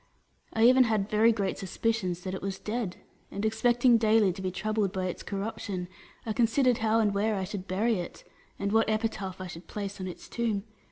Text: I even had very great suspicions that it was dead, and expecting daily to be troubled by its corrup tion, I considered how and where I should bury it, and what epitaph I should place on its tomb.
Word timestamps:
I 0.51 0.63
even 0.65 0.85
had 0.85 1.11
very 1.11 1.31
great 1.31 1.59
suspicions 1.59 2.21
that 2.21 2.33
it 2.33 2.41
was 2.41 2.57
dead, 2.57 2.97
and 3.29 3.45
expecting 3.45 3.99
daily 3.99 4.33
to 4.33 4.41
be 4.41 4.49
troubled 4.49 4.91
by 4.91 5.05
its 5.05 5.21
corrup 5.21 5.59
tion, 5.59 5.87
I 6.25 6.33
considered 6.33 6.79
how 6.79 6.99
and 6.99 7.13
where 7.13 7.35
I 7.35 7.43
should 7.43 7.67
bury 7.67 7.99
it, 7.99 8.23
and 8.57 8.71
what 8.71 8.89
epitaph 8.89 9.39
I 9.39 9.45
should 9.45 9.67
place 9.67 10.01
on 10.01 10.07
its 10.07 10.27
tomb. 10.27 10.63